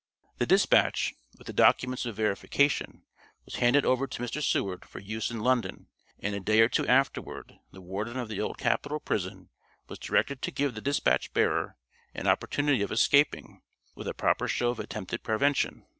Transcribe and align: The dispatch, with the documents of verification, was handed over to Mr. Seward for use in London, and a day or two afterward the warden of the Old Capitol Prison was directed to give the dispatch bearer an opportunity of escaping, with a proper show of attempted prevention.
The 0.39 0.47
dispatch, 0.47 1.13
with 1.37 1.45
the 1.45 1.53
documents 1.53 2.07
of 2.07 2.15
verification, 2.15 3.03
was 3.45 3.57
handed 3.57 3.85
over 3.85 4.07
to 4.07 4.23
Mr. 4.23 4.41
Seward 4.41 4.83
for 4.83 4.97
use 4.97 5.29
in 5.29 5.41
London, 5.41 5.89
and 6.17 6.33
a 6.33 6.39
day 6.39 6.59
or 6.61 6.69
two 6.69 6.87
afterward 6.87 7.59
the 7.71 7.81
warden 7.81 8.17
of 8.17 8.27
the 8.27 8.41
Old 8.41 8.57
Capitol 8.57 8.99
Prison 8.99 9.51
was 9.87 9.99
directed 9.99 10.41
to 10.41 10.49
give 10.51 10.73
the 10.73 10.81
dispatch 10.81 11.31
bearer 11.33 11.77
an 12.15 12.25
opportunity 12.25 12.81
of 12.81 12.91
escaping, 12.91 13.61
with 13.93 14.07
a 14.07 14.15
proper 14.15 14.47
show 14.47 14.71
of 14.71 14.79
attempted 14.79 15.21
prevention. 15.21 15.85